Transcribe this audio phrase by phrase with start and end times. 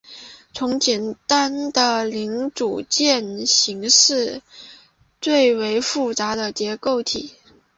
[0.51, 4.41] 从简单的零组件型式
[5.21, 7.35] 最为复杂的结构体。